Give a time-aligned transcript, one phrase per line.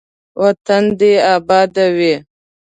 [0.41, 2.13] وطن دې اباد وي.